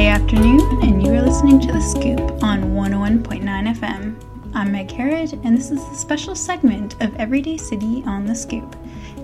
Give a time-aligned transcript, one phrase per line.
[0.00, 4.54] Monday afternoon, and you are listening to The Scoop on 101.9 FM.
[4.54, 8.76] I'm Meg Harrod, and this is a special segment of Everyday City on The Scoop.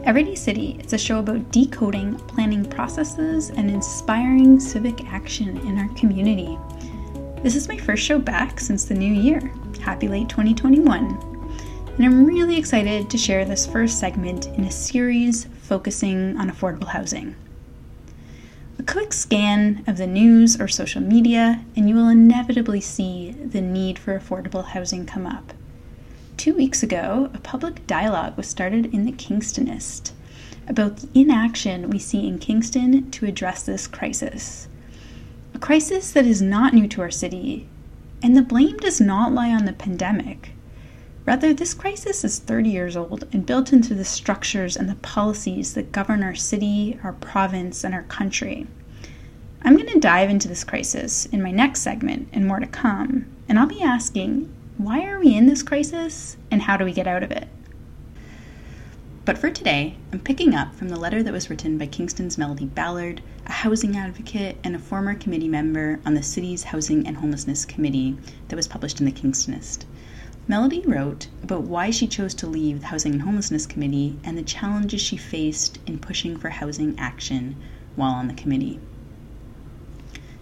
[0.05, 5.89] Everyday City is a show about decoding planning processes and inspiring civic action in our
[5.95, 6.59] community.
[7.43, 9.51] This is my first show back since the new year.
[9.81, 11.06] Happy late 2021.
[11.97, 16.89] And I'm really excited to share this first segment in a series focusing on affordable
[16.89, 17.34] housing.
[18.79, 23.62] A quick scan of the news or social media, and you will inevitably see the
[23.62, 25.55] need for affordable housing come up.
[26.37, 30.12] Two weeks ago, a public dialogue was started in the Kingstonist
[30.69, 34.69] about the inaction we see in Kingston to address this crisis.
[35.55, 37.67] A crisis that is not new to our city,
[38.22, 40.50] and the blame does not lie on the pandemic.
[41.27, 45.74] Rather, this crisis is 30 years old and built into the structures and the policies
[45.74, 48.69] that govern our city, our province, and our country.
[49.62, 53.27] I'm going to dive into this crisis in my next segment and more to come,
[53.48, 57.08] and I'll be asking why are we in this crisis and how do we get
[57.08, 57.48] out of it?
[59.24, 62.66] But for today, I'm picking up from the letter that was written by Kingston's Melodie
[62.66, 67.64] Ballard, a housing advocate and a former committee member on the city's Housing and Homelessness
[67.64, 68.16] Committee
[68.47, 69.86] that was published in the Kingstonist.
[70.48, 74.42] Melodie wrote about why she chose to leave the Housing and Homelessness Committee and the
[74.42, 77.56] challenges she faced in pushing for housing action
[77.97, 78.78] while on the committee.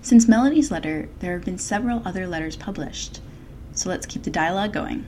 [0.03, 3.23] Since Melodie's letter, there have been several other letters published,
[3.73, 5.07] so let's keep the dialogue going.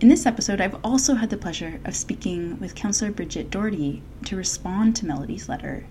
[0.00, 4.36] In this episode, I've also had the pleasure of speaking with Councillor Bridget Doherty to
[4.36, 5.84] respond to Melodie's letter.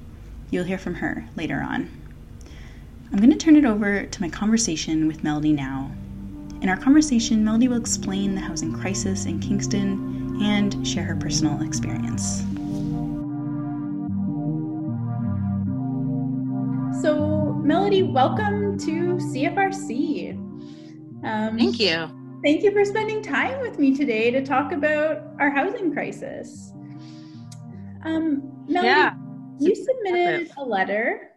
[0.50, 1.92] You'll hear from her later on.
[3.12, 5.92] I'm going to turn it over to my conversation with Melodie now
[6.64, 11.62] in our conversation, Melodie will explain the housing crisis in Kingston and share her personal
[11.62, 12.40] experience.
[17.02, 20.38] So, Melodie, welcome to CFRC.
[21.26, 22.40] Um, thank you.
[22.42, 26.72] Thank you for spending time with me today to talk about our housing crisis.
[28.06, 29.16] Um, Melodie, yeah.
[29.60, 31.32] you submitted a letter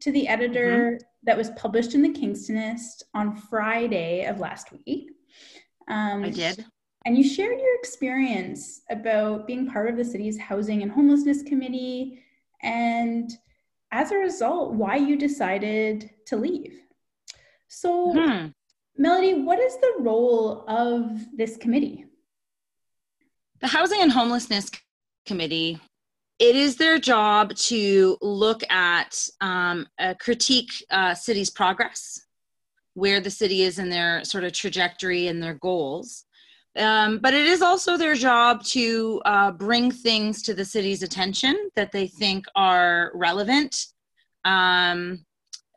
[0.00, 5.10] to the editor mm-hmm that was published in the Kingstonist on Friday of last week.
[5.88, 6.64] Um, I did.
[7.04, 12.22] And you shared your experience about being part of the city's Housing and Homelessness Committee,
[12.62, 13.30] and
[13.92, 16.80] as a result, why you decided to leave.
[17.68, 18.46] So, hmm.
[18.96, 22.06] Melodie, what is the role of this committee?
[23.60, 24.70] The Housing and Homelessness
[25.26, 25.80] Committee
[26.38, 29.86] it is their job to look at um,
[30.18, 32.20] critique uh, city's progress
[32.94, 36.26] where the city is in their sort of trajectory and their goals
[36.76, 41.70] um, but it is also their job to uh, bring things to the city's attention
[41.74, 43.86] that they think are relevant
[44.44, 45.24] um,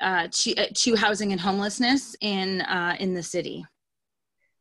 [0.02, 3.66] uh, to, uh, to housing and homelessness in, uh, in the city.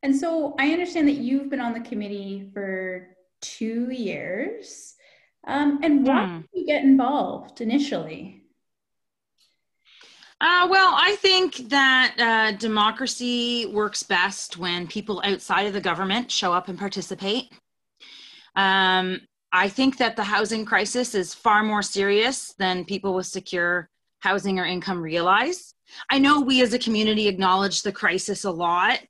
[0.03, 3.09] And so I understand that you've been on the committee for
[3.41, 4.95] two years.
[5.47, 6.37] Um, and why hmm.
[6.41, 8.43] did you get involved initially?
[10.41, 16.31] Uh, well, I think that uh, democracy works best when people outside of the government
[16.31, 17.51] show up and participate.
[18.55, 19.21] Um,
[19.53, 23.89] I think that the housing crisis is far more serious than people with secure
[24.21, 25.75] housing or income realize.
[26.11, 29.01] I know we as a community acknowledge the crisis a lot,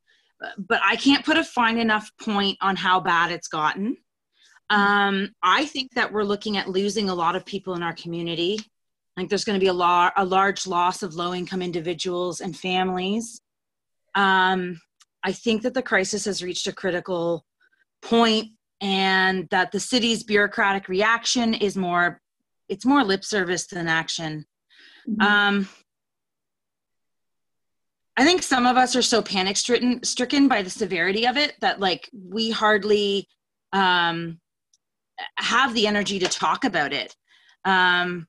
[0.56, 3.96] but I can't put a fine enough point on how bad it's gotten.
[4.70, 8.58] Um, I think that we're looking at losing a lot of people in our community.
[8.60, 12.40] I think there's going to be a, lar- a large loss of low income individuals
[12.40, 13.40] and families.
[14.14, 14.80] Um,
[15.24, 17.44] I think that the crisis has reached a critical
[18.02, 18.48] point
[18.80, 22.20] and that the city's bureaucratic reaction is more
[22.68, 24.44] it's more lip service than action
[25.08, 25.20] mm-hmm.
[25.20, 25.68] um,
[28.16, 31.54] i think some of us are so panic stricken stricken by the severity of it
[31.60, 33.26] that like we hardly
[33.72, 34.38] um,
[35.36, 37.16] have the energy to talk about it.
[37.64, 38.26] Um,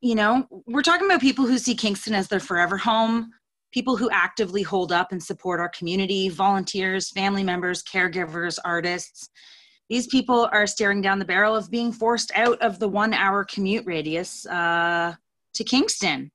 [0.00, 3.30] you know, we're talking about people who see Kingston as their forever home,
[3.72, 9.30] people who actively hold up and support our community, volunteers, family members, caregivers, artists.
[9.88, 13.44] These people are staring down the barrel of being forced out of the one hour
[13.44, 15.14] commute radius uh,
[15.54, 16.30] to Kingston.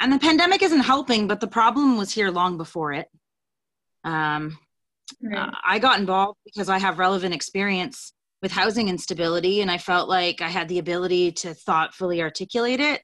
[0.00, 3.08] And the pandemic isn't helping, but the problem was here long before it.
[4.04, 4.58] Um,
[5.22, 5.48] right.
[5.48, 10.08] uh, I got involved because I have relevant experience with housing instability and i felt
[10.08, 13.02] like i had the ability to thoughtfully articulate it.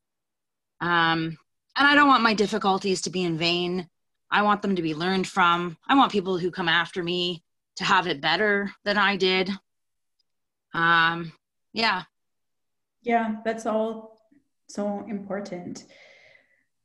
[0.81, 1.39] Um,
[1.77, 3.89] and i don't want my difficulties to be in vain.
[4.31, 5.77] I want them to be learned from.
[5.89, 7.45] I want people who come after me
[7.77, 9.51] to have it better than i did.
[10.75, 11.33] Um,
[11.73, 12.03] yeah.
[13.03, 14.17] Yeah that's all
[14.69, 15.85] so important.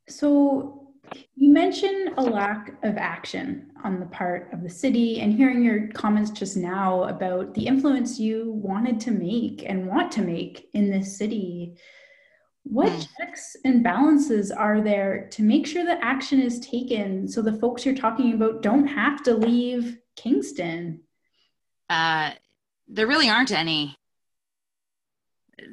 [0.07, 0.90] So
[1.35, 5.87] you mentioned a lack of action on the part of the city, and hearing your
[5.89, 10.89] comments just now about the influence you wanted to make and want to make in
[10.89, 11.75] this city.
[12.63, 13.07] What mm.
[13.17, 17.85] checks and balances are there to make sure that action is taken so the folks
[17.85, 21.01] you're talking about don't have to leave Kingston?
[21.89, 22.31] Uh,
[22.87, 23.97] there really aren't any.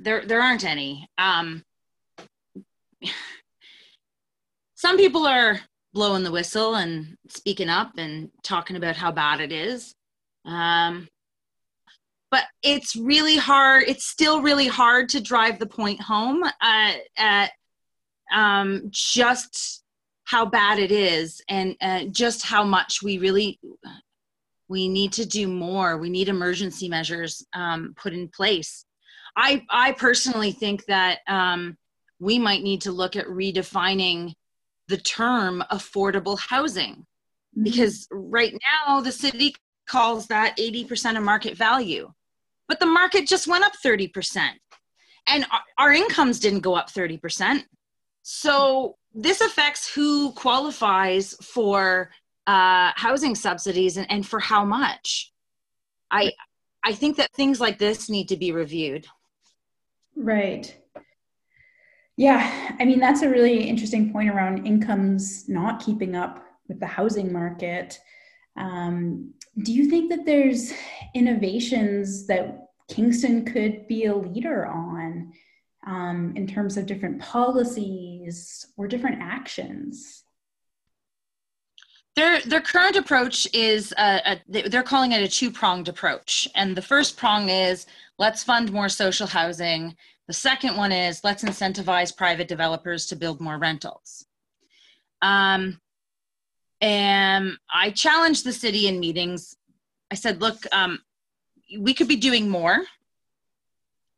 [0.00, 1.08] There, there aren't any.
[1.18, 1.64] Um,
[4.78, 5.58] some people are
[5.92, 9.92] blowing the whistle and speaking up and talking about how bad it is.
[10.44, 11.08] Um,
[12.30, 13.82] but it's really hard.
[13.88, 17.50] It's still really hard to drive the point home uh, at
[18.32, 19.82] um, just
[20.22, 23.58] how bad it is and uh, just how much we really
[24.68, 25.98] we need to do more.
[25.98, 28.84] We need emergency measures um, put in place.
[29.34, 31.76] I I personally think that um,
[32.20, 34.34] we might need to look at redefining
[34.88, 37.06] the term affordable housing.
[37.56, 37.64] Mm-hmm.
[37.64, 39.54] because right now the city
[39.86, 42.12] calls that 80% of market value
[42.68, 44.50] but the market just went up 30%
[45.26, 45.46] and
[45.78, 47.64] our incomes didn't go up 30%
[48.22, 52.10] so this affects who qualifies for
[52.46, 55.32] uh, housing subsidies and, and for how much.
[56.10, 56.32] I
[56.84, 59.06] i think that things like this need to be reviewed.
[60.14, 60.78] Right
[62.18, 66.86] yeah, I mean, that's a really interesting point around incomes not keeping up with the
[66.86, 68.00] housing market.
[68.56, 70.72] Um, do you think that there's
[71.14, 75.32] innovations that Kingston could be a leader on
[75.86, 80.24] um, in terms of different policies or different actions?
[82.16, 86.48] Their, their current approach is a, a, they're calling it a two pronged approach.
[86.56, 87.86] And the first prong is
[88.18, 89.94] let's fund more social housing
[90.28, 94.26] the second one is let's incentivize private developers to build more rentals.
[95.22, 95.80] Um,
[96.82, 99.56] and I challenged the city in meetings.
[100.10, 101.00] I said, look, um,
[101.78, 102.82] we could be doing more.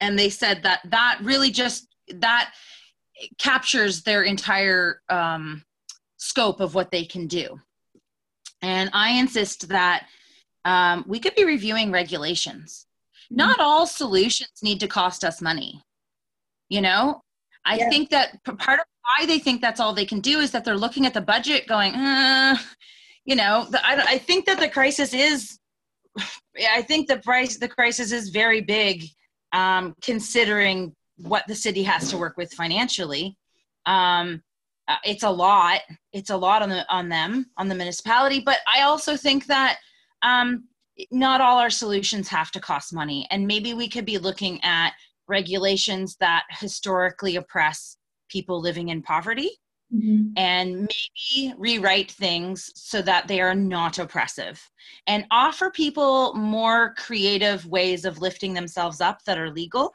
[0.01, 2.53] And they said that that really just, that
[3.39, 5.65] captures their entire um,
[6.17, 7.61] scope of what they can do.
[8.63, 10.07] And I insist that
[10.65, 12.87] um, we could be reviewing regulations.
[13.31, 15.85] Not all solutions need to cost us money
[16.71, 17.23] you know?
[17.67, 20.65] I think that part of why they think that's all they can do is that
[20.65, 22.57] they're looking at the budget going uh,
[23.27, 23.67] you know?
[23.71, 25.59] The, I, I think that the crisis is
[26.73, 29.05] i think the price the crisis is very big
[29.53, 33.37] um, considering what the city has to work with financially.
[33.87, 34.43] Um,
[34.89, 35.81] uh, it's a lot
[36.13, 39.79] it's a lot on the on them on the municipality but i also think that
[40.23, 40.65] um,
[41.13, 44.93] not all our solutions have to cost money and maybe we could be looking at
[45.31, 47.97] regulations that historically oppress
[48.29, 49.51] people living in poverty
[49.95, 50.33] mm-hmm.
[50.37, 50.91] and
[51.35, 54.61] maybe rewrite things so that they are not oppressive
[55.07, 59.93] and offer people more creative ways of lifting themselves up that are legal.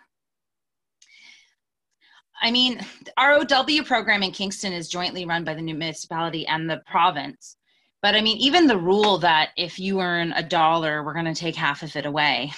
[2.42, 2.86] I mean,
[3.18, 7.56] ROW program in Kingston is jointly run by the new municipality and the province.
[8.02, 11.34] But I mean, even the rule that if you earn a dollar, we're going to
[11.34, 12.52] take half of it away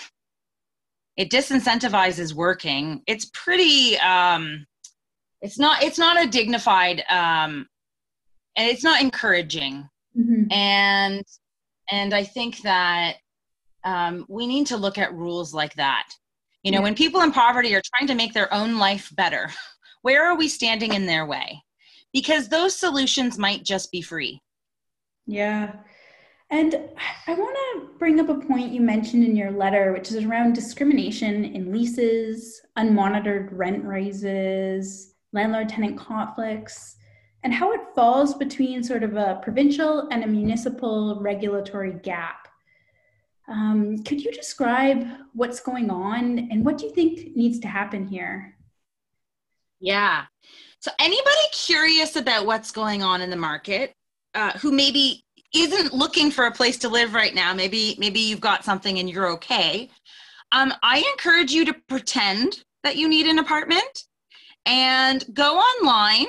[1.17, 3.01] it disincentivizes working.
[3.07, 4.65] It's pretty um
[5.41, 7.67] it's not it's not a dignified um
[8.55, 9.89] and it's not encouraging.
[10.17, 10.51] Mm-hmm.
[10.51, 11.23] and
[11.91, 13.17] and i think that
[13.83, 16.09] um, we need to look at rules like that.
[16.63, 16.83] You know yeah.
[16.83, 19.49] when people in poverty are trying to make their own life better
[20.01, 21.61] where are we standing in their way?
[22.13, 24.41] Because those solutions might just be free.
[25.27, 25.73] Yeah
[26.49, 26.75] and
[27.27, 30.53] I want to bring up a point you mentioned in your letter, which is around
[30.53, 36.95] discrimination in leases, unmonitored rent raises, landlord tenant conflicts,
[37.43, 42.47] and how it falls between sort of a provincial and a municipal regulatory gap.
[43.49, 48.07] Um, could you describe what's going on and what do you think needs to happen
[48.07, 48.55] here?
[49.79, 50.25] Yeah.
[50.79, 53.93] So, anybody curious about what's going on in the market
[54.33, 55.23] uh, who maybe
[55.61, 59.09] isn't looking for a place to live right now, maybe maybe you've got something and
[59.09, 59.89] you're okay.
[60.51, 64.05] Um, I encourage you to pretend that you need an apartment
[64.65, 66.27] and go online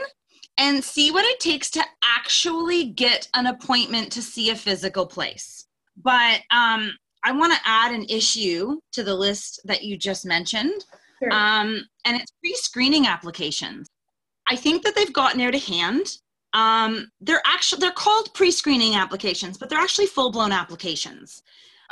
[0.59, 5.67] and see what it takes to actually get an appointment to see a physical place.
[5.97, 6.93] But um,
[7.25, 10.85] I want to add an issue to the list that you just mentioned,
[11.23, 11.33] sure.
[11.33, 13.89] um, and it's pre screening applications.
[14.51, 16.19] I think that they've gotten out of hand
[16.55, 21.43] um, they're actually they're called pre-screening applications but they're actually full-blown applications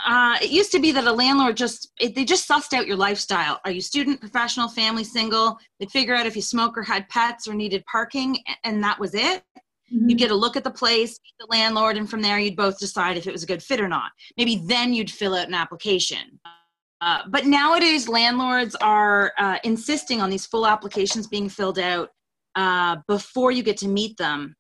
[0.05, 2.97] uh, it used to be that a landlord just it, they just sussed out your
[2.97, 3.61] lifestyle.
[3.65, 5.59] Are you student, professional, family, single?
[5.81, 9.15] They'd figure out if you smoke or had pets or needed parking, and that was
[9.15, 9.43] it.
[9.93, 10.11] Mm-hmm.
[10.11, 13.17] You'd get a look at the place, the landlord, and from there you'd both decide
[13.17, 14.11] if it was a good fit or not.
[14.37, 16.41] Maybe then you'd fill out an application.
[17.01, 22.11] Uh, but nowadays, landlords are uh, insisting on these full applications being filled out
[22.57, 24.57] uh, before you get to meet them.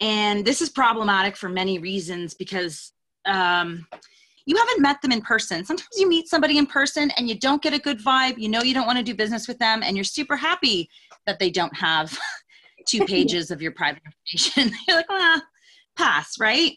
[0.00, 2.92] And this is problematic for many reasons because
[3.26, 3.86] um,
[4.46, 5.64] you haven't met them in person.
[5.64, 8.38] Sometimes you meet somebody in person and you don't get a good vibe.
[8.38, 10.88] You know you don't want to do business with them, and you're super happy
[11.26, 12.16] that they don't have
[12.86, 14.76] two pages of your private information.
[14.88, 15.42] you're like, ah,
[15.96, 16.72] pass, right?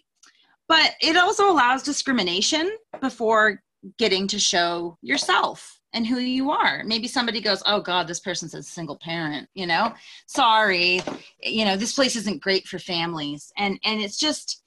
[0.67, 3.61] But it also allows discrimination before
[3.97, 6.83] getting to show yourself and who you are.
[6.85, 9.93] Maybe somebody goes, "Oh God, this person says single parent." You know,
[10.25, 11.01] sorry,
[11.41, 14.63] you know, this place isn't great for families, and and it's just,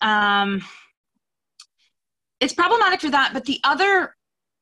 [0.00, 0.62] um,
[2.40, 3.32] it's problematic for that.
[3.32, 4.16] But the other,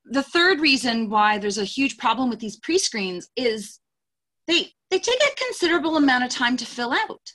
[0.05, 3.81] the third reason why there's a huge problem with these pre-screens is
[4.47, 7.33] they they take a considerable amount of time to fill out.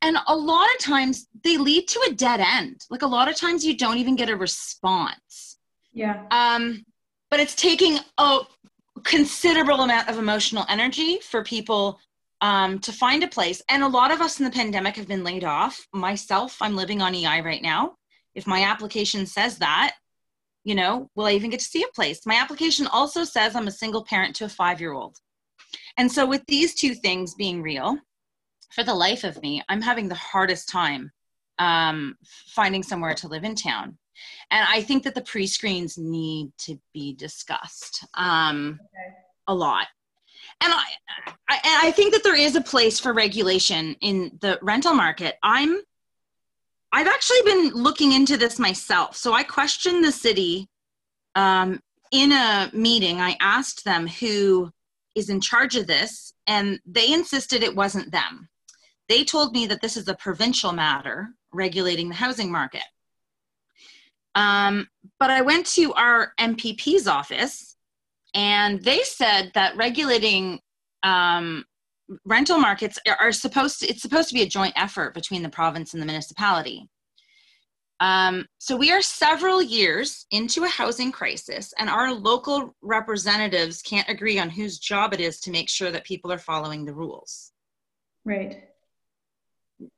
[0.00, 2.86] And a lot of times they lead to a dead end.
[2.88, 5.58] Like a lot of times you don't even get a response.
[5.92, 6.22] Yeah.
[6.30, 6.84] Um,
[7.30, 8.40] but it's taking a
[9.04, 11.98] considerable amount of emotional energy for people
[12.40, 13.62] um, to find a place.
[13.68, 15.86] And a lot of us in the pandemic have been laid off.
[15.92, 17.94] Myself, I'm living on EI right now.
[18.34, 19.94] If my application says that,
[20.64, 22.26] you know, will I even get to see a place?
[22.26, 25.16] My application also says I'm a single parent to a five year old.
[25.96, 27.98] And so, with these two things being real,
[28.70, 31.10] for the life of me, I'm having the hardest time
[31.58, 32.16] um,
[32.48, 33.98] finding somewhere to live in town.
[34.50, 39.14] And I think that the pre screens need to be discussed um, okay.
[39.46, 39.86] a lot.
[40.60, 40.84] And I,
[41.48, 45.36] I, I think that there is a place for regulation in the rental market.
[45.42, 45.80] I'm,
[46.92, 49.16] I've actually been looking into this myself.
[49.16, 50.68] So I questioned the city
[51.34, 53.20] um, in a meeting.
[53.20, 54.72] I asked them who
[55.14, 58.48] is in charge of this, and they insisted it wasn't them.
[59.08, 62.82] They told me that this is a provincial matter regulating the housing market.
[64.34, 64.86] Um,
[65.18, 67.76] but I went to our MPP's office,
[68.34, 70.60] and they said that regulating
[71.02, 71.64] um,
[72.24, 75.92] rental markets are supposed to, it's supposed to be a joint effort between the province
[75.92, 76.88] and the municipality.
[78.00, 84.08] Um, so we are several years into a housing crisis, and our local representatives can't
[84.08, 87.52] agree on whose job it is to make sure that people are following the rules.
[88.24, 88.64] Right.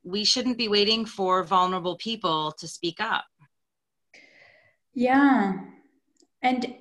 [0.03, 3.25] We shouldn't be waiting for vulnerable people to speak up.
[4.93, 5.53] Yeah.
[6.41, 6.75] And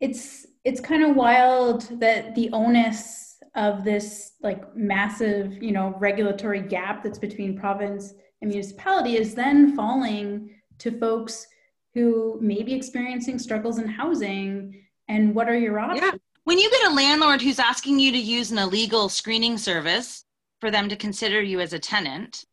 [0.00, 6.60] it's it's kind of wild that the onus of this like massive, you know, regulatory
[6.60, 11.46] gap that's between province and municipality is then falling to folks
[11.94, 16.02] who may be experiencing struggles in housing and what are your options?
[16.02, 16.18] Yeah.
[16.44, 20.24] When you get a landlord who's asking you to use an illegal screening service
[20.60, 22.44] for them to consider you as a tenant,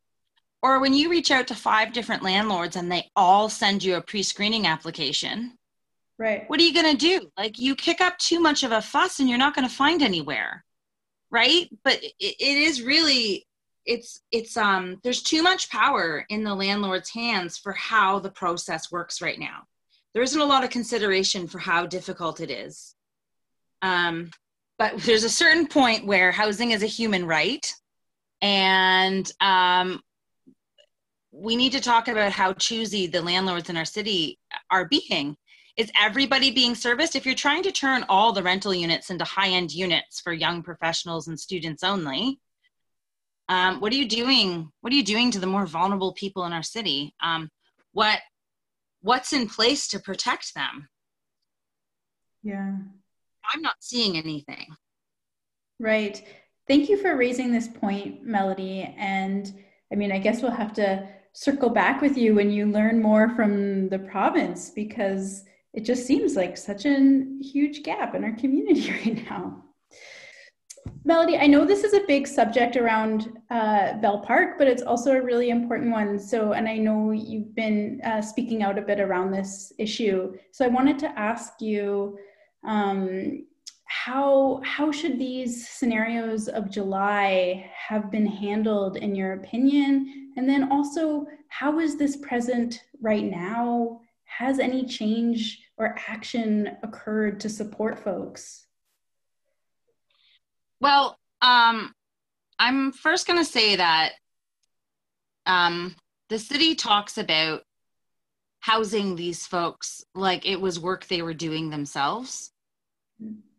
[0.64, 4.02] or when you reach out to five different landlords and they all send you a
[4.02, 5.58] pre-screening application,
[6.18, 6.50] right?
[6.50, 7.30] What are you going to do?
[7.38, 10.02] Like you kick up too much of a fuss and you're not going to find
[10.02, 10.64] anywhere,
[11.30, 11.68] right?
[11.84, 13.46] But it, it is really
[13.86, 18.90] it's it's um there's too much power in the landlord's hands for how the process
[18.90, 19.64] works right now
[20.14, 22.96] there isn't a lot of consideration for how difficult it is
[23.82, 24.32] um
[24.80, 27.74] but there's a certain point where housing is a human right
[28.42, 30.02] and um
[31.34, 35.36] we need to talk about how choosy the landlords in our city are being.
[35.76, 37.16] Is everybody being serviced?
[37.16, 40.62] If you're trying to turn all the rental units into high end units for young
[40.62, 42.40] professionals and students only
[43.50, 44.72] um, what are you doing?
[44.82, 47.14] What are you doing to the more vulnerable people in our city?
[47.22, 47.50] Um,
[47.92, 48.20] what
[49.02, 50.88] what's in place to protect them?
[52.42, 52.76] Yeah.
[53.54, 54.68] I'm not seeing anything.
[55.80, 56.24] Right.
[56.68, 58.96] Thank you for raising this point melodie.
[58.98, 59.54] And
[59.92, 63.30] i mean i guess we'll have to circle back with you when you learn more
[63.36, 68.92] from the province because it just seems like such a huge gap in our community
[69.06, 69.64] right now
[71.06, 75.12] Melodie, I know this is a big subject around uh, Bell Park, but it's also
[75.12, 76.18] a really important one.
[76.18, 80.34] So, and I know you've been uh, speaking out a bit around this issue.
[80.52, 82.18] So, I wanted to ask you
[82.66, 83.46] um,
[83.94, 90.32] how how should these scenarios of July have been handled in your opinion?
[90.36, 94.02] And then also, how is this present right now?
[94.26, 98.66] Has any change or action occurred to support folks?
[100.82, 101.94] Well, um,
[102.58, 104.14] I'm first going to say that
[105.46, 105.96] um,
[106.30, 107.62] the city talks about
[108.60, 112.50] housing these folks like it was work they were doing themselves.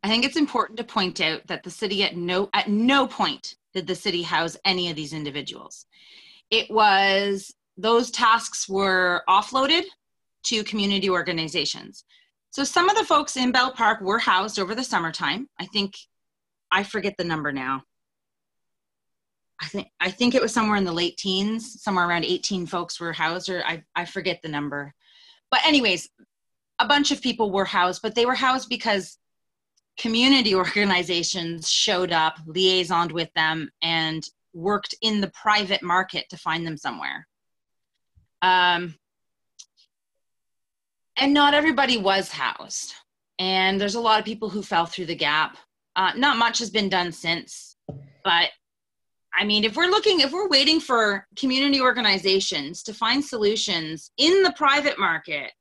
[0.05, 3.55] I think it's important to point out that the city at no at no point
[3.73, 5.87] did the city house any of these individuals.
[6.51, 9.85] It was those tasks were offloaded
[10.45, 12.05] to community organizations.
[12.51, 15.49] So some of the folks in Bell Park were housed over the summertime.
[15.59, 15.95] I think
[16.71, 17.83] I forget the number now.
[19.63, 23.01] I think I think it was somewhere in the late teens, somewhere around 18 folks
[23.01, 24.93] were housed, or I, I forget the number.
[25.51, 26.11] But anyways,
[26.79, 29.17] a bunch of people were housed, but they were housed because
[29.99, 36.67] community organizations showed up, liaisoned with them, and worked in the private market to find
[36.67, 37.27] them somewhere.
[38.43, 38.97] Um,
[41.17, 42.95] and not everybody was housed.
[43.39, 45.57] And there's a lot of people who fell through the gap.
[45.97, 47.77] Uh, not much has been done since,
[48.25, 48.51] but
[49.37, 54.43] I mean, if we're looking, if we're waiting for community organizations to find solutions in
[54.43, 55.53] the private market,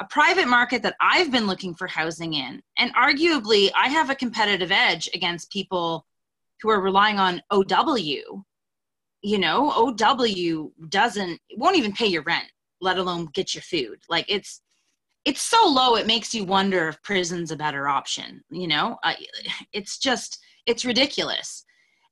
[0.00, 4.14] a private market that I've been looking for housing in, and arguably I have a
[4.14, 6.06] competitive edge against people
[6.62, 8.44] who are relying on OW.
[9.22, 12.46] You know, OW doesn't, won't even pay your rent,
[12.80, 13.98] let alone get your food.
[14.08, 14.60] Like it's,
[15.24, 19.12] it's so low it makes you wonder if prison's a better option you know uh,
[19.72, 21.64] it's just it's ridiculous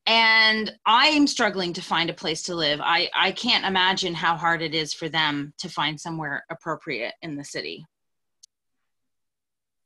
[0.07, 2.81] and i'm struggling to find a place to live.
[2.83, 7.37] I i can't imagine how hard it is for them to find somewhere appropriate in
[7.37, 7.85] the city.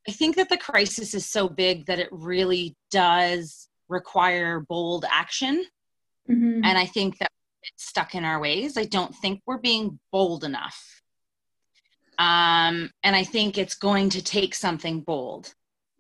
[0.09, 5.65] I think that the crisis is so big that it really does require bold action.
[6.29, 6.65] Mm-hmm.
[6.65, 7.31] and i think that
[7.63, 8.79] it's stuck in our ways.
[8.79, 11.03] I don't think we're being bold enough.
[12.19, 15.55] Um, and i think it's going to take something bold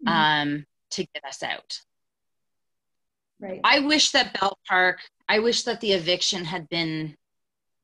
[0.06, 0.08] mm-hmm.
[0.08, 1.80] um, to get us out
[3.40, 3.60] Right.
[3.64, 7.16] I wish that Bell Park, I wish that the eviction had been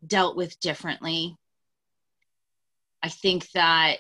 [0.06, 1.36] dealt with differently.
[3.02, 3.96] I think that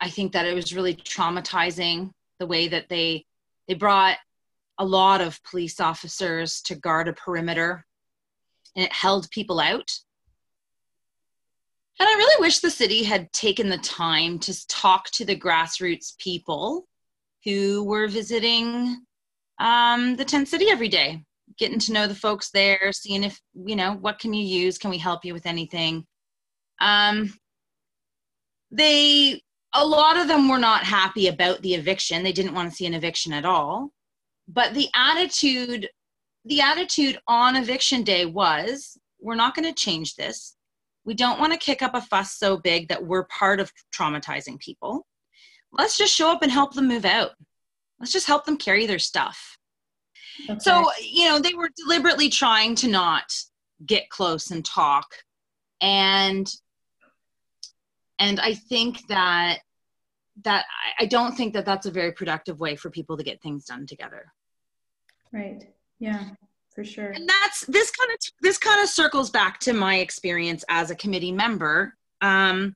[0.00, 3.26] I think that it was really traumatizing the way that they
[3.68, 4.16] they brought
[4.78, 7.84] a lot of police officers to guard a perimeter
[8.74, 9.90] and it held people out.
[11.98, 16.16] And I really wish the city had taken the time to talk to the grassroots
[16.18, 16.86] people
[17.46, 19.00] who were visiting
[19.58, 21.22] um, the tent city every day
[21.58, 24.78] getting to know the folks there seeing if you know what can you use?
[24.78, 26.04] Can we help you with anything?
[26.80, 27.32] Um,
[28.70, 29.40] they
[29.72, 32.22] a lot of them were not happy about the eviction.
[32.22, 33.90] They didn't want to see an eviction at all.
[34.48, 35.88] But the attitude
[36.44, 40.56] the attitude on eviction day was we're not going to change this.
[41.04, 44.58] We don't want to kick up a fuss so big that we're part of traumatizing
[44.60, 45.06] people
[45.78, 47.32] let's just show up and help them move out.
[47.98, 49.58] Let's just help them carry their stuff.
[50.48, 50.58] Okay.
[50.60, 53.32] So, you know, they were deliberately trying to not
[53.84, 55.06] get close and talk.
[55.80, 56.50] And
[58.18, 59.58] and I think that
[60.44, 60.66] that
[60.98, 63.86] I don't think that that's a very productive way for people to get things done
[63.86, 64.32] together.
[65.32, 65.64] Right.
[65.98, 66.30] Yeah,
[66.74, 67.10] for sure.
[67.10, 70.94] And that's this kind of this kind of circles back to my experience as a
[70.94, 71.94] committee member.
[72.20, 72.74] Um,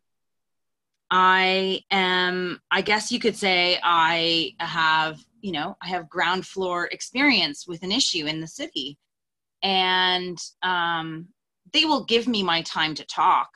[1.11, 6.87] I am, I guess you could say, I have, you know, I have ground floor
[6.93, 8.97] experience with an issue in the city.
[9.63, 11.29] And um,
[11.73, 13.51] they will give me my time to talk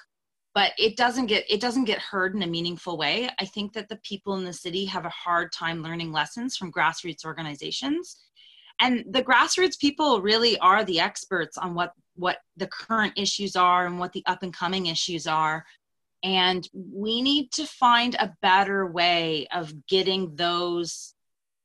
[0.54, 3.28] but it doesn't get it doesn't get heard in a meaningful way.
[3.38, 6.72] I think that the people in the city have a hard time learning lessons from
[6.72, 8.16] grassroots organizations.
[8.80, 13.86] And the grassroots people really are the experts on what what the current issues are
[13.86, 15.64] and what the up and coming issues are
[16.24, 21.14] and we need to find a better way of getting those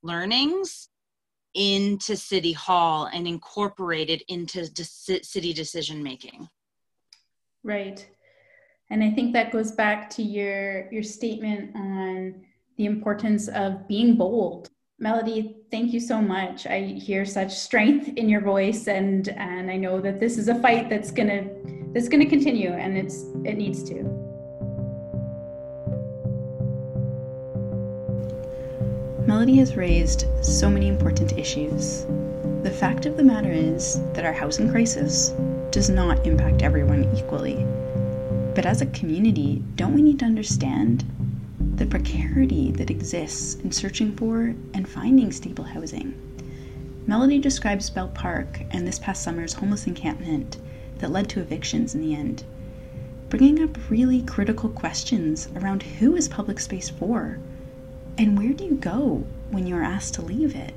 [0.04, 0.90] learnings
[1.56, 6.48] into City Hall and incorporated into city decision making.
[7.64, 8.08] Right.
[8.90, 12.46] And I think that goes back to your your statement on
[12.78, 14.70] the importance of being bold.
[15.00, 16.68] Melodie, thank you so much.
[16.68, 20.56] I hear such strength in your voice and and I know that this is a
[20.56, 24.29] fight that's going to that's going to continue and it's it needs to.
[29.30, 32.08] Melodie has raised so many important issues.
[32.64, 35.36] The fact of the matter is that our housing crisis
[35.70, 37.64] does not impact everyone equally.
[38.56, 41.06] But as a community, don't we need to understand
[41.76, 46.16] the precarity that exists in searching for and finding stable housing?
[47.06, 50.58] Melodie describes Bell Park and this past summer's homeless encampment
[50.98, 52.46] that led to evictions in the end,
[53.30, 57.38] bringing up really critical questions around who is public space for?
[58.20, 60.74] And where do you go when you are asked to leave it?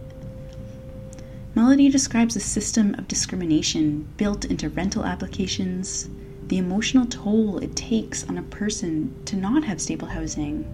[1.57, 6.09] Melodie describes a system of discrimination built into rental applications,
[6.47, 10.73] the emotional toll it takes on a person to not have stable housing,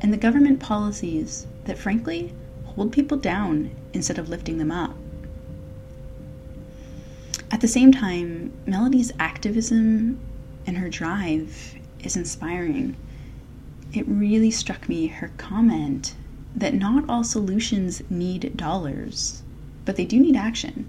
[0.00, 2.32] and the government policies that, frankly,
[2.64, 4.96] hold people down instead of lifting them up.
[7.50, 10.18] At the same time, Melodie's activism
[10.66, 12.96] and her drive is inspiring.
[13.94, 16.16] It really struck me her comment
[16.56, 19.44] that not all solutions need dollars,
[19.84, 20.86] but they do need action.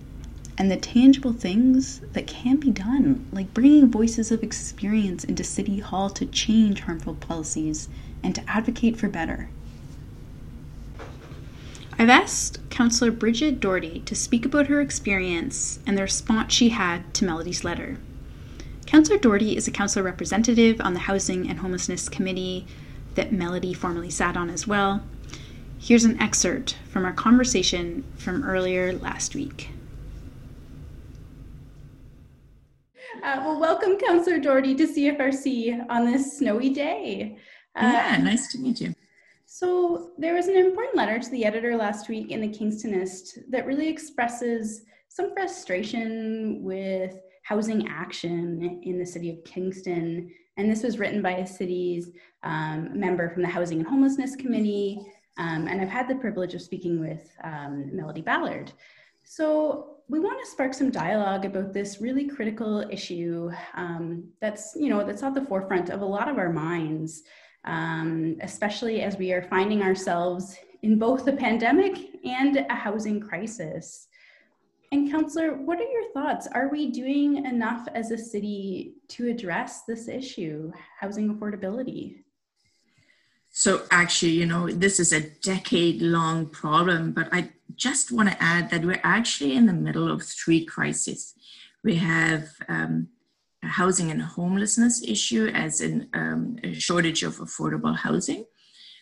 [0.58, 5.82] And the tangible things that can be done, like bringing voices of experience into City
[5.82, 7.90] Hall to change harmful policies
[8.24, 9.50] and to advocate for better.
[12.00, 17.14] I've asked Councillor Bridget Doherty to speak about her experience and the response she had
[17.14, 18.00] to Melodie's letter.
[18.88, 22.66] Councillor Doherty is a council representative on the Housing and Homelessness Committee
[23.16, 25.04] that Melodie formerly sat on as well.
[25.80, 29.70] Here's an excerpt from our conversation from earlier last week.
[33.24, 37.38] Uh, well, welcome, Councillor Doherty, to CFRC on this snowy day.
[37.76, 38.94] Uh, yeah, nice to meet you.
[39.46, 43.66] So, there was an important letter to the editor last week in the Kingstonist that
[43.66, 50.30] really expresses some frustration with housing action in the city of Kingston.
[50.58, 52.12] And this was written by a city's
[52.44, 55.00] um, member from the Housing and Homelessness Committee.
[55.38, 58.72] Um, and I've had the privilege of speaking with um, Melodie Ballard.
[59.24, 64.90] So we want to spark some dialogue about this really critical issue um, that's, you
[64.90, 67.24] know, that's at the forefront of a lot of our minds
[67.66, 74.08] um, especially as we are finding ourselves in both a pandemic and a housing crisis.
[74.96, 76.48] And, Councillor, what are your thoughts?
[76.54, 82.24] Are we doing enough as a city to address this issue, housing affordability?
[83.50, 88.42] So, actually, you know, this is a decade long problem, but I just want to
[88.42, 91.34] add that we're actually in the middle of three crises.
[91.84, 93.10] We have um,
[93.64, 98.46] a housing and homelessness issue, as in um, a shortage of affordable housing.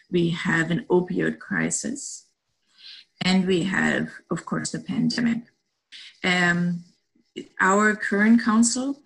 [0.10, 2.26] We have an opioid crisis,
[3.22, 5.53] and we have, of course, the pandemic.
[6.24, 6.84] Um,
[7.60, 9.02] our current council,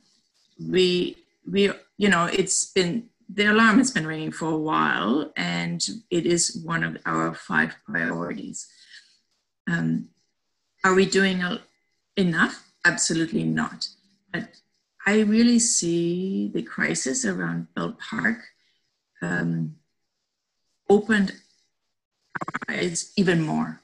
[0.59, 1.17] we
[1.49, 6.25] we you know it's been the alarm has been ringing for a while, and it
[6.25, 8.67] is one of our five priorities.
[9.69, 10.09] Um,
[10.83, 11.43] are we doing
[12.15, 12.63] enough?
[12.85, 13.87] Absolutely not.
[14.31, 14.61] But
[15.05, 18.39] I really see the crisis around Bell Park
[19.21, 19.75] um,
[20.89, 21.33] opened
[22.69, 23.81] eyes even more.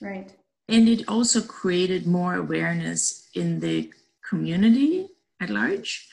[0.00, 0.30] Right.
[0.68, 3.92] And it also created more awareness in the
[4.28, 5.08] community
[5.40, 6.08] at large.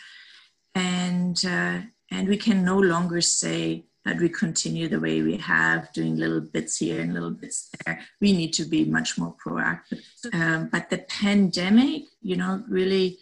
[0.75, 5.91] And, uh, and we can no longer say that we continue the way we have,
[5.93, 8.01] doing little bits here and little bits there.
[8.19, 10.03] We need to be much more proactive.
[10.33, 13.17] Um, but the pandemic, you know, really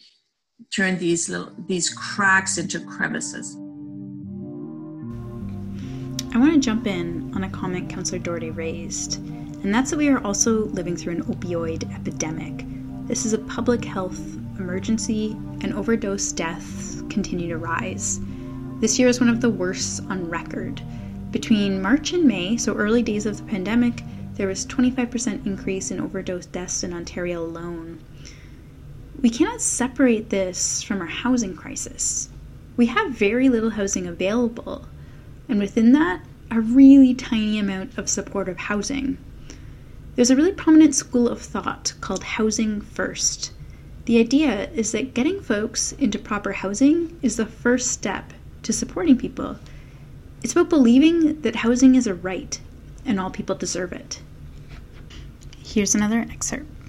[0.75, 3.55] turned these little these cracks into crevices.
[6.33, 9.19] I want to jump in on a comment Councillor Doherty raised,
[9.63, 12.65] and that's that we are also living through an opioid epidemic.
[13.07, 14.19] This is a public health
[14.61, 18.19] emergency, and overdose deaths continue to rise.
[18.79, 20.81] This year is one of the worst on record.
[21.31, 24.03] Between March and May, so early days of the pandemic,
[24.35, 27.99] there was 25% increase in overdose deaths in Ontario alone.
[29.21, 32.29] We cannot separate this from our housing crisis.
[32.77, 34.85] We have very little housing available,
[35.49, 39.17] and within that, a really tiny amount of supportive housing.
[40.15, 43.51] There's a really prominent school of thought called housing first.
[44.05, 49.17] The idea is that getting folks into proper housing is the first step to supporting
[49.17, 49.57] people.
[50.43, 52.59] It's about believing that housing is a right
[53.05, 54.21] and all people deserve it.
[55.63, 56.81] Here's another excerpt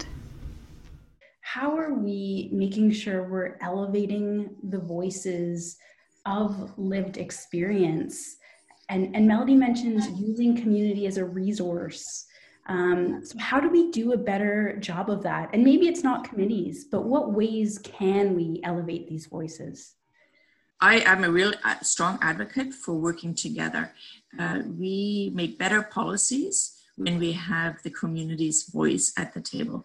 [1.53, 5.77] how are we making sure we're elevating the voices
[6.25, 8.37] of lived experience?
[8.89, 12.25] And, and Melodie mentions using community as a resource.
[12.67, 15.51] Um, so, how do we do a better job of that?
[15.53, 19.95] And maybe it's not committees, but what ways can we elevate these voices?
[20.81, 23.93] I am a real uh, strong advocate for working together.
[24.39, 29.85] Uh, we make better policies when we have the community's voice at the table.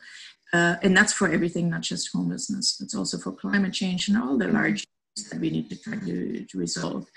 [0.54, 2.80] Uh, and that's for everything, not just homelessness.
[2.82, 5.98] It's also for climate change and all the large issues that we need to try
[5.98, 7.08] to, to resolve.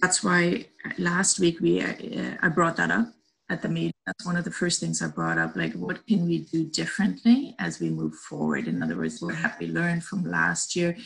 [0.00, 0.66] That's why
[0.98, 3.12] last week we uh, I brought that up
[3.52, 3.92] at the meeting.
[4.06, 5.54] That's one of the first things I brought up.
[5.54, 8.66] Like, what can we do differently as we move forward?
[8.66, 10.96] In other words, what have we learned from last year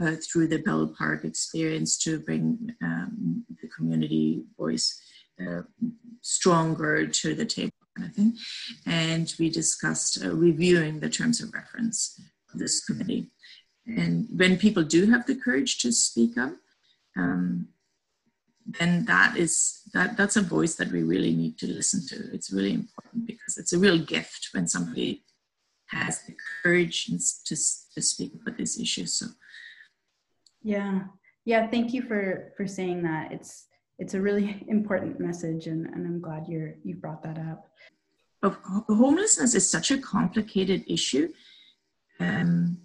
[0.00, 5.00] uh, through the Bell Park experience to bring um, the community voice
[5.40, 5.62] uh,
[6.22, 7.72] stronger to the table?
[7.96, 8.36] kind of thing.
[8.86, 12.20] And we discussed uh, reviewing the terms of reference
[12.52, 13.30] of this committee.
[13.86, 16.54] and when people do have the courage to speak up,
[17.16, 17.68] um,
[18.66, 22.32] then that is that that's a voice that we really need to listen to.
[22.34, 25.24] It's really important because it's a real gift when somebody
[25.86, 27.56] has the courage to
[27.94, 29.06] to speak about this issue.
[29.06, 29.26] So,
[30.62, 31.04] yeah,
[31.44, 31.66] yeah.
[31.68, 33.32] Thank you for for saying that.
[33.32, 33.66] It's
[33.98, 37.66] it's a really important message, and, and I'm glad you're you brought that up.
[38.42, 38.56] Of
[38.88, 41.28] homelessness is such a complicated issue.
[42.20, 42.78] Um,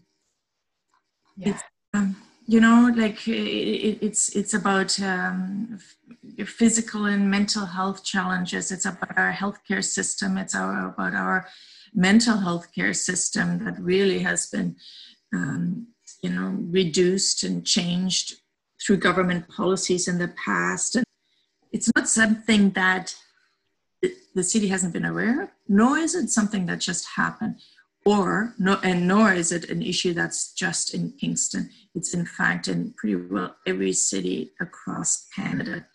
[1.38, 1.50] yeah.
[1.50, 5.80] It's, um, you know like it, it's it's about um,
[6.46, 8.72] physical and mental health challenges.
[8.72, 10.38] It's about our healthcare system.
[10.38, 11.48] It's our, about our
[11.94, 14.76] mental health care system that really has been
[15.34, 15.88] um,
[16.22, 18.36] you know reduced and changed
[18.82, 20.96] through government policies in the past.
[20.96, 21.06] And
[21.72, 23.16] it's not something that
[24.36, 27.56] the city hasn't been aware of nor is it something that just happened
[28.06, 31.72] or no, and nor is it an issue that's just in Kingston.
[31.96, 35.88] It's in fact in pretty well every city across Canada.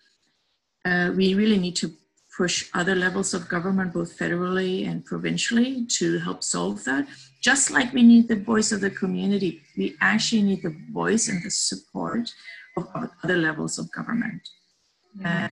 [0.85, 1.92] Uh, we really need to
[2.37, 7.07] push other levels of government, both federally and provincially, to help solve that.
[7.40, 11.42] Just like we need the voice of the community, we actually need the voice and
[11.44, 12.33] the support
[12.77, 12.88] of
[13.23, 14.42] other levels of government.
[15.25, 15.49] Uh,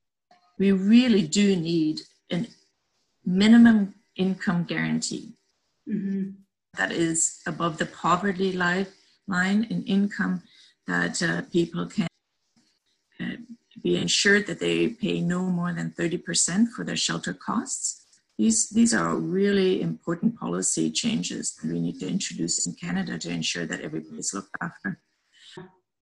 [0.58, 2.00] we really do need
[2.32, 2.46] a
[3.24, 5.34] minimum income guarantee.
[5.88, 6.30] Mm-hmm
[6.78, 10.42] that is above the poverty line in income
[10.86, 12.08] that uh, people can
[13.20, 13.36] uh,
[13.82, 18.06] be ensured that they pay no more than 30% for their shelter costs.
[18.38, 23.30] These, these are really important policy changes that we need to introduce in Canada to
[23.30, 25.00] ensure that everybody's looked after.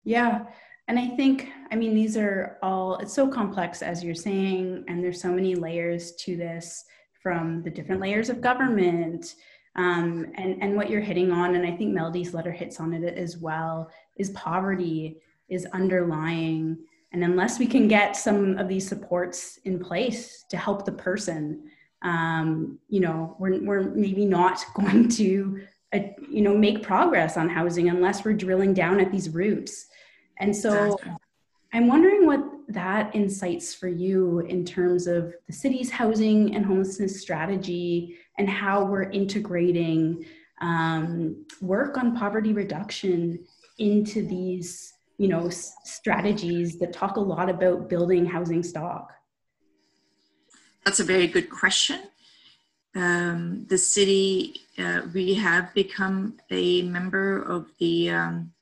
[0.03, 0.45] Yeah.
[0.87, 5.03] And I think, I mean, these are all, it's so complex as you're saying, and
[5.03, 6.83] there's so many layers to this
[7.21, 9.35] from the different layers of government
[9.75, 13.17] um, and and what you're hitting on and i think melodie's letter hits on it
[13.17, 16.77] as well is poverty is underlying.
[17.11, 21.63] And unless we can get some of these supports in place to help the person
[22.03, 25.61] um, you know we're, we're maybe not going to
[25.93, 25.99] uh,
[26.31, 29.87] you know make progress on housing unless we're drilling down at these roots.
[30.39, 30.97] And so
[31.73, 37.21] i'm wondering what that incites for you in terms of the city's housing and homelessness
[37.21, 40.25] strategy and how we're integrating
[40.61, 43.39] um, work on poverty reduction
[43.79, 49.11] into these you know s- strategies that talk a lot about building housing stock.
[50.85, 51.99] That's a very good question.
[52.95, 58.53] Um, the city uh, we have become a member of the um,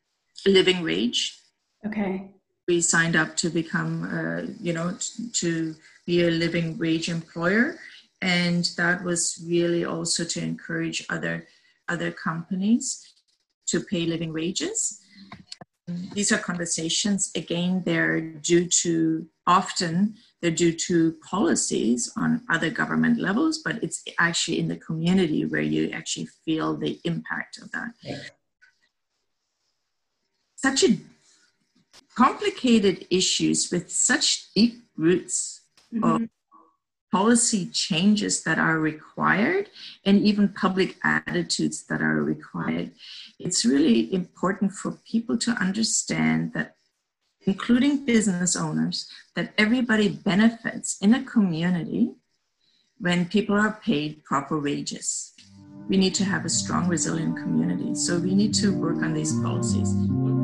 [0.46, 1.40] living wage.
[1.86, 2.30] Okay.
[2.68, 7.78] We signed up to become uh, you know t- to be a living wage employer
[8.22, 11.48] and that was really also to encourage other
[11.88, 13.14] other companies
[13.66, 15.02] to pay living wages
[16.14, 23.20] these are conversations again they're due to often they're due to policies on other government
[23.20, 27.92] levels but it's actually in the community where you actually feel the impact of that
[28.04, 28.20] yeah.
[30.56, 30.98] such a
[32.16, 35.62] complicated issues with such deep roots
[35.94, 36.04] mm-hmm.
[36.04, 36.30] of
[37.12, 39.70] policy changes that are required
[40.06, 42.92] and even public attitudes that are required.
[43.40, 46.76] It's really important for people to understand that,
[47.42, 52.12] including business owners, that everybody benefits in a community
[53.00, 55.34] when people are paid proper wages.
[55.88, 57.96] We need to have a strong, resilient community.
[57.96, 60.39] So we need to work on these policies.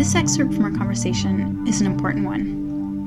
[0.00, 3.04] This excerpt from our conversation is an important one.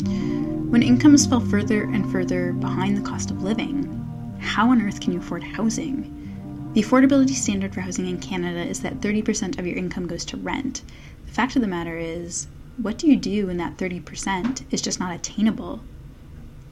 [0.69, 5.11] When incomes fell further and further behind the cost of living, how on earth can
[5.11, 6.69] you afford housing?
[6.75, 10.37] The affordability standard for housing in Canada is that 30% of your income goes to
[10.37, 10.83] rent.
[11.25, 12.45] The fact of the matter is,
[12.77, 15.81] what do you do when that 30% is just not attainable?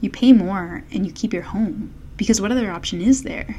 [0.00, 3.56] You pay more and you keep your home, because what other option is there?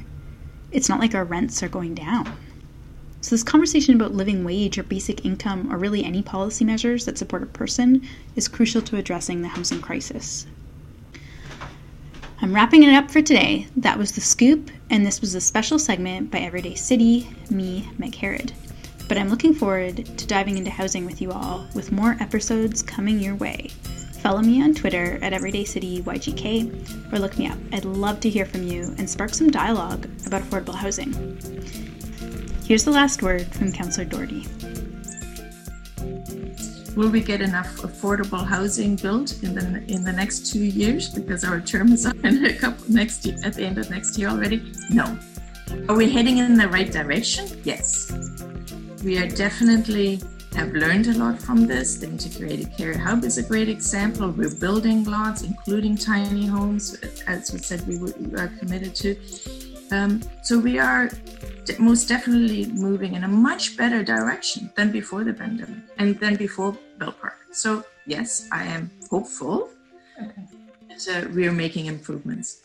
[0.71, 2.37] It's not like our rents are going down.
[3.23, 7.17] So, this conversation about living wage or basic income, or really any policy measures that
[7.17, 8.05] support a person,
[8.35, 10.45] is crucial to addressing the housing crisis.
[12.41, 13.67] I'm wrapping it up for today.
[13.77, 18.13] That was The Scoop, and this was a special segment by Everyday City, me, Meg
[18.15, 18.51] Harrod.
[19.07, 23.19] But I'm looking forward to diving into housing with you all with more episodes coming
[23.19, 23.69] your way.
[24.19, 27.57] Follow me on Twitter at EverydayCityYGK or look me up.
[27.71, 31.92] I'd love to hear from you and spark some dialogue about affordable housing.
[32.65, 34.47] Here's the last word from Councillor Doherty.
[36.95, 41.43] will we get enough affordable housing built in the in the next two years because
[41.43, 44.29] our term is up in a couple next year, at the end of next year
[44.29, 44.71] already?
[44.89, 45.19] No.
[45.89, 47.47] Are we heading in the right direction?
[47.65, 48.11] Yes.
[49.03, 50.21] We are definitely
[50.55, 51.95] have learned a lot from this.
[51.95, 54.29] The integrated care hub is a great example.
[54.29, 56.95] We're building lots, including tiny homes,
[57.27, 59.17] as we said we, we are committed to.
[59.91, 61.09] Um, so we are
[61.79, 66.77] most definitely moving in a much better direction than before the pandemic and than before
[66.97, 67.37] Bell Park.
[67.51, 69.69] So yes, I am hopeful
[70.21, 70.43] okay.
[70.89, 72.62] that uh, we are making improvements.